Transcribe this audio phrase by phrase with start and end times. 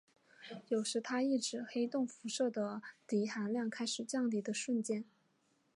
[0.69, 5.05] 有时它亦指黑洞辐射的熵含量开始降低的瞬间。